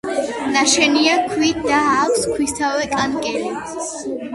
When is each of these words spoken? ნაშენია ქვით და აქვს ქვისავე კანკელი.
ნაშენია 0.55 1.19
ქვით 1.35 1.61
და 1.67 1.85
აქვს 1.91 2.27
ქვისავე 2.35 2.93
კანკელი. 2.99 3.59